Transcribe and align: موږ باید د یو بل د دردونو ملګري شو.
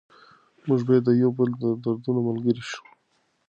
موږ 0.67 0.79
باید 0.87 1.03
د 1.05 1.09
یو 1.21 1.31
بل 1.37 1.49
د 1.63 1.65
دردونو 1.83 2.19
ملګري 2.27 2.63
شو. 2.71 2.81